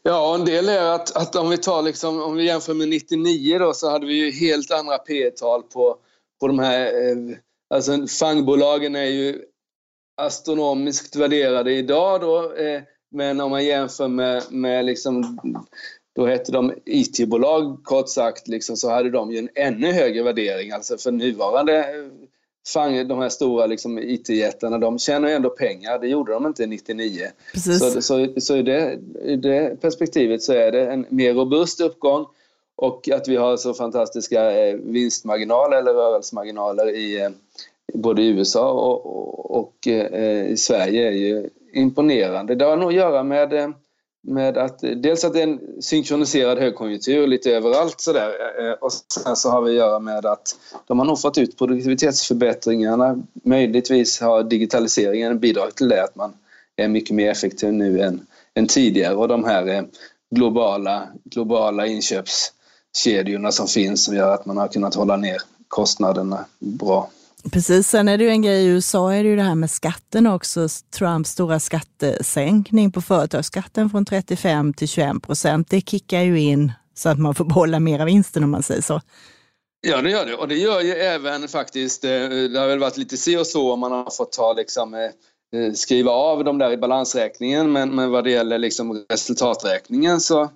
[0.02, 3.58] Ja, en del är att, att om vi tar liksom, om vi jämför med 99
[3.58, 5.96] då så hade vi ju helt andra P tal på,
[6.40, 7.16] på de här, eh,
[7.74, 9.42] alltså fangbolagen är ju
[10.16, 15.38] astronomiskt värderade idag då, eh, men om man jämför med, med liksom,
[16.16, 20.72] då hette de IT-bolag kort sagt, liksom, så hade de ju en ännu högre värdering.
[20.72, 21.86] Alltså för nuvarande
[22.66, 25.98] fan, de här stora liksom, IT-jättarna, de tjänar ju ändå pengar.
[25.98, 27.20] Det gjorde de inte 99.
[27.52, 27.78] Precis.
[27.78, 32.26] Så, så, så i, det, i det perspektivet så är det en mer robust uppgång
[32.76, 37.30] och att vi har så fantastiska eh, vinstmarginaler eller rörelsemarginaler i eh,
[37.94, 42.54] både i USA och, och, och eh, i Sverige är ju imponerande.
[42.54, 43.74] Det har nog att göra med
[44.26, 48.92] med att eh, dels att det är en synkroniserad högkonjunktur lite överallt sådär eh, och
[48.92, 53.22] sen så har vi att göra med att de har nog fått ut produktivitetsförbättringarna.
[53.44, 56.32] Möjligtvis har digitaliseringen bidragit till det att man
[56.76, 59.82] är mycket mer effektiv nu än, än tidigare och de här eh,
[60.30, 65.36] globala, globala inköpskedjorna som finns som gör att man har kunnat hålla ner
[65.68, 67.10] kostnaderna bra.
[67.52, 69.70] Precis, sen är det ju en grej i USA är det ju det här med
[69.70, 70.68] skatten också.
[70.98, 75.70] Trumps stora skattesänkning på företagsskatten från 35 till 21 procent.
[75.70, 78.82] Det kickar ju in så att man får behålla mer av vinsten om man säger
[78.82, 79.00] så.
[79.80, 80.34] Ja, det gör det.
[80.34, 83.72] Och det gör ju även faktiskt, eh, det har väl varit lite si och så
[83.72, 85.00] om man har fått ta liksom, eh,
[85.60, 87.72] eh, skriva av de där i balansräkningen.
[87.72, 90.50] Men, men vad det gäller liksom resultaträkningen så,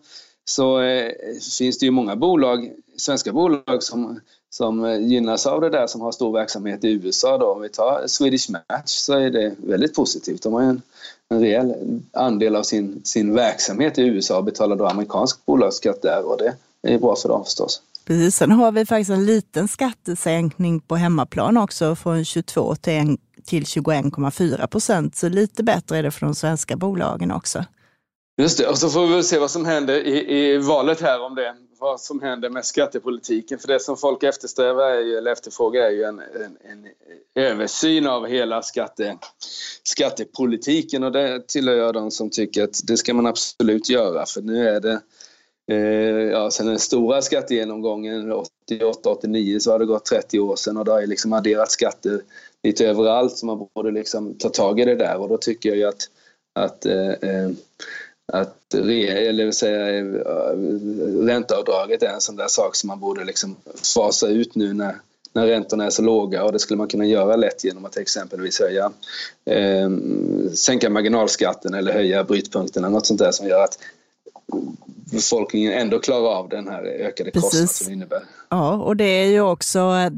[0.44, 1.12] så eh,
[1.58, 4.20] finns det ju många bolag, svenska bolag som,
[4.50, 7.38] som gynnas av det där som har stor verksamhet i USA.
[7.38, 7.46] Då.
[7.46, 10.42] Om vi tar Swedish Match så är det väldigt positivt.
[10.42, 10.82] De har en,
[11.28, 11.74] en rejäl
[12.12, 16.54] andel av sin, sin verksamhet i USA och betalar då amerikansk bolagsskatt där och det
[16.82, 17.82] är bra för dem förstås.
[18.04, 18.36] Precis.
[18.36, 24.66] Sen har vi faktiskt en liten skattesänkning på hemmaplan också från 22 till, till 21,4
[24.66, 25.16] procent.
[25.16, 27.64] Så lite bättre är det för de svenska bolagen också.
[28.40, 31.24] Just det, och så får vi väl se vad som händer i, i valet här
[31.24, 31.54] om det.
[31.80, 33.58] Vad som händer med skattepolitiken.
[33.58, 36.88] För det som folk eftersträvar är ju, eller efterfrågar är ju en, en, en
[37.34, 39.18] översyn av hela skatte,
[39.82, 41.04] skattepolitiken.
[41.04, 44.26] Och det tillhör jag de som tycker att det ska man absolut göra.
[44.26, 45.00] För nu är det
[45.70, 48.32] Eh, ja, sen den stora skattegenomgången
[48.70, 50.76] 88-89 så har det gått 30 år sedan.
[50.76, 52.20] Och det har ju liksom adderat skatter
[52.62, 53.36] lite överallt.
[53.36, 55.16] Så man borde liksom ta tag i det där.
[55.16, 56.08] Och då tycker jag ju att,
[56.54, 57.50] att eh, eh
[58.32, 60.04] att eller vill säga, eh,
[61.26, 63.56] ränteavdraget är en sån där sak som man borde liksom
[63.94, 64.96] fasa ut nu när,
[65.32, 66.44] när räntorna är så låga.
[66.44, 68.92] Och det skulle man kunna göra lätt genom att exempelvis höja,
[69.44, 69.90] eh,
[70.54, 73.78] sänka marginalskatten eller höja brytpunkten eller något sånt där som gör att
[75.12, 78.22] befolkningen ändå klarar av den här ökade kostnaden som det innebär.
[78.48, 80.10] Ja, och det är ju också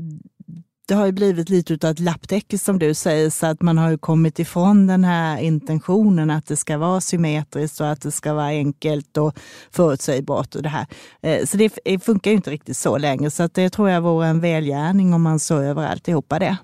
[0.89, 3.91] det har ju blivit lite av ett lapptäcke som du säger, så att man har
[3.91, 8.35] ju kommit ifrån den här intentionen att det ska vara symmetriskt och att det ska
[8.35, 9.35] vara enkelt och
[9.71, 10.87] förutsägbart och det här.
[11.23, 14.27] Eh, så det funkar ju inte riktigt så längre, så att det tror jag vore
[14.27, 16.57] en välgärning om man såg över alltihopa det.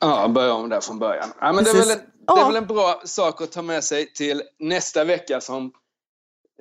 [0.00, 1.28] Ja, börja om där från början.
[1.40, 3.84] Ja, men det, är väl en, det är väl en bra sak att ta med
[3.84, 5.72] sig till nästa vecka som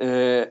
[0.01, 0.45] eh,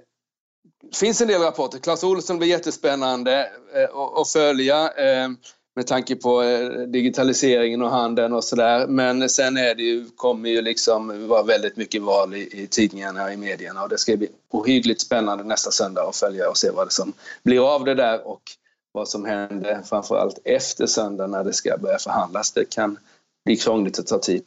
[0.94, 1.78] finns en del rapporter.
[1.78, 5.28] Clas Olsson blir jättespännande eh, att följa eh,
[5.76, 8.86] med tanke på eh, digitaliseringen och handeln och sådär.
[8.86, 13.24] Men sen är det ju, kommer ju liksom vara väldigt mycket val i, i tidningarna
[13.24, 16.70] och i medierna och det ska bli ohyggligt spännande nästa söndag att följa och se
[16.70, 17.12] vad det som
[17.42, 18.42] blir av det där och
[18.92, 22.52] vad som händer framförallt efter söndag när det ska börja förhandlas.
[22.52, 22.98] Det kan
[23.44, 24.44] bli krångligt och ta tid.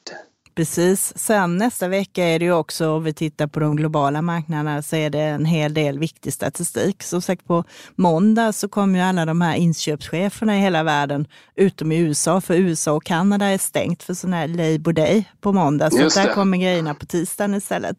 [0.56, 1.14] Precis.
[1.16, 4.96] Sen nästa vecka är det ju också, om vi tittar på de globala marknaderna, så
[4.96, 7.04] är det en hel del viktig statistik.
[7.04, 7.64] Som sagt, på
[7.96, 12.54] måndag så kommer ju alla de här inköpscheferna i hela världen, utom i USA, för
[12.54, 15.90] USA och Kanada är stängt för sån här Labour Day på måndag.
[15.92, 17.98] Så där kommer grejerna på tisdagen istället.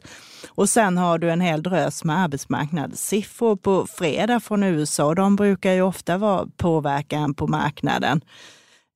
[0.49, 5.15] Och sen har du en hel drös med arbetsmarknadssiffror på fredag från USA.
[5.15, 8.21] De brukar ju ofta vara påverkan på marknaden.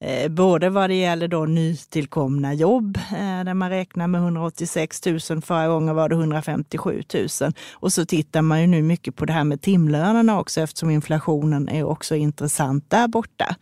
[0.00, 5.20] Eh, både vad det gäller då nytillkomna jobb, eh, där man räknar med 186 000,
[5.42, 7.52] förra gången var det 157 000.
[7.72, 11.68] Och så tittar man ju nu mycket på det här med timlönerna också, eftersom inflationen
[11.68, 13.56] är också intressant där borta.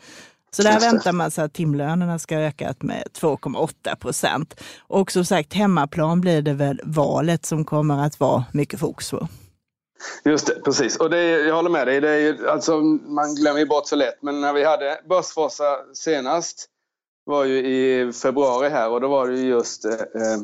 [0.51, 4.61] Så där väntar man sig att timlönerna ska öka med 2,8 procent.
[4.79, 9.29] Och som sagt, hemmaplan blir det väl valet som kommer att vara mycket fokus på.
[10.25, 10.97] Just det, precis.
[10.97, 12.01] Och det jag håller med dig.
[12.01, 14.23] Det är ju, alltså, man glömmer ju bort så lätt.
[14.23, 16.69] Men när vi hade Börsfrossa senast
[17.25, 20.41] var ju i februari här och då var det just eh, eh,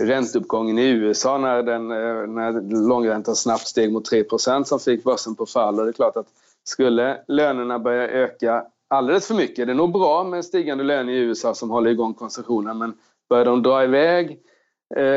[0.00, 5.34] ränteuppgången i USA när, den, eh, när långräntan snabbt steg mot 3% som fick börsen
[5.34, 5.78] på fall.
[5.78, 6.26] Och det är klart att
[6.64, 11.18] skulle lönerna börja öka alldeles för mycket, det är nog bra med stigande löner i
[11.18, 12.94] USA som håller igång konsumtionen, men
[13.28, 14.40] börjar de dra iväg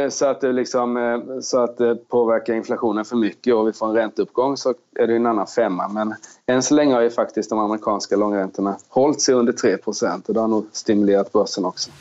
[0.09, 3.87] så att, det liksom, eh, så att det påverkar inflationen för mycket och vi får
[3.87, 5.87] en ränteuppgång så är det en annan femma.
[5.87, 6.15] Men
[6.47, 10.39] än så länge har ju faktiskt de amerikanska långräntorna hållit sig under 3 och det
[10.39, 11.91] har nog stimulerat börsen också.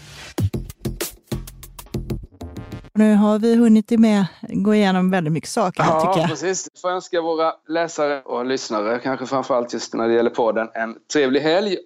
[2.95, 6.29] Nu har vi hunnit med gå igenom väldigt mycket saker ja, tycker jag.
[6.29, 6.69] precis.
[6.83, 11.41] Får önska våra läsare och lyssnare, kanske framförallt just när det gäller podden, en trevlig
[11.41, 11.77] helg.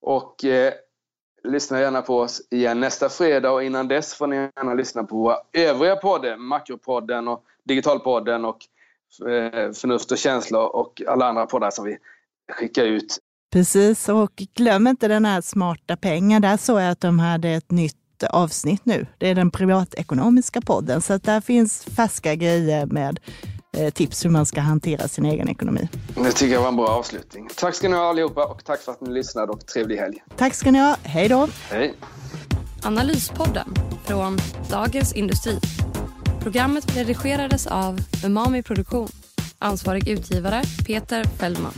[0.00, 0.72] Och eh,
[1.44, 5.16] Lyssna gärna på oss igen nästa fredag och innan dess får ni gärna lyssna på
[5.16, 6.36] våra övriga poddar.
[6.36, 8.58] Makropodden och Digitalpodden och
[9.28, 11.98] eh, Förnuft och känslor och alla andra poddar som vi
[12.52, 13.18] skickar ut.
[13.52, 16.40] Precis, och glöm inte den här Smarta pengar.
[16.40, 17.96] Där såg jag att de hade ett nytt
[18.30, 19.06] avsnitt nu.
[19.18, 23.20] Det är den privatekonomiska podden, så att där finns färska grejer med
[23.94, 25.88] tips hur man ska hantera sin egen ekonomi.
[26.14, 27.48] Det tycker jag var en bra avslutning.
[27.56, 30.22] Tack ska ni ha allihopa och tack för att ni lyssnade och trevlig helg.
[30.36, 30.96] Tack ska ni ha.
[31.02, 31.48] Hej då.
[31.70, 31.94] Hej.
[32.82, 34.38] Analyspodden från
[34.70, 35.58] Dagens Industri.
[36.40, 39.08] Programmet redigerades av Umami Produktion.
[39.58, 41.72] Ansvarig utgivare Peter Fellman.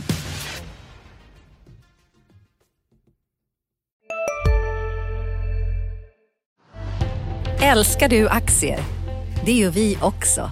[7.61, 8.79] Älskar du aktier?
[9.45, 10.51] Det gör vi också.